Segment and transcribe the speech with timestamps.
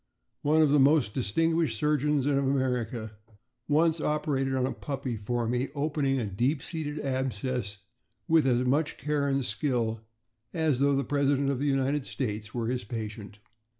[0.41, 3.11] One of the most distinguished surgeons of America
[3.67, 7.77] once operated on a puppy for me, opening a deep seated abscess
[8.27, 10.01] with as much care and skill
[10.55, 13.37] as though the President of the United States were his patient.